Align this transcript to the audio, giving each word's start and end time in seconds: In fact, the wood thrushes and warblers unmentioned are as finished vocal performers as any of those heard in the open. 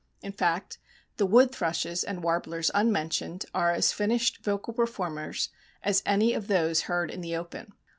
In 0.23 0.31
fact, 0.31 0.79
the 1.17 1.27
wood 1.27 1.51
thrushes 1.51 2.03
and 2.03 2.23
warblers 2.23 2.71
unmentioned 2.73 3.45
are 3.53 3.71
as 3.71 3.93
finished 3.93 4.37
vocal 4.43 4.73
performers 4.73 5.49
as 5.83 6.01
any 6.07 6.33
of 6.33 6.47
those 6.47 6.81
heard 6.89 7.11
in 7.11 7.21
the 7.21 7.35
open. 7.35 7.73